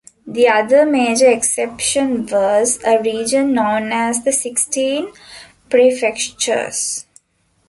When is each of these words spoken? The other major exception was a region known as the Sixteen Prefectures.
The 0.25 0.47
other 0.47 0.83
major 0.83 1.29
exception 1.29 2.25
was 2.25 2.79
a 2.83 2.99
region 3.03 3.53
known 3.53 3.91
as 3.93 4.23
the 4.23 4.31
Sixteen 4.31 5.13
Prefectures. 5.69 7.05